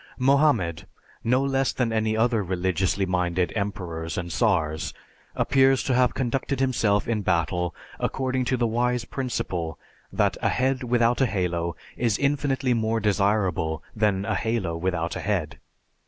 Mohammed, 0.17 0.87
no 1.23 1.43
less 1.43 1.71
than 1.73 1.89
many 1.89 2.17
other 2.17 2.41
religiously 2.43 3.05
minded 3.05 3.53
emperors 3.55 4.17
and 4.17 4.31
tsars, 4.31 4.95
appears 5.35 5.83
to 5.83 5.93
have 5.93 6.15
conducted 6.15 6.59
himself 6.59 7.07
in 7.07 7.21
battle 7.21 7.75
according 7.99 8.45
to 8.45 8.57
the 8.57 8.65
wise 8.65 9.05
principle 9.05 9.77
that 10.11 10.37
a 10.41 10.49
head 10.49 10.81
without 10.81 11.21
a 11.21 11.27
halo 11.27 11.75
is 11.97 12.17
infinitely 12.17 12.73
more 12.73 12.99
desirable 12.99 13.83
than 13.95 14.25
a 14.25 14.33
halo 14.33 14.75
without 14.75 15.15
a 15.15 15.21
head. 15.21 15.59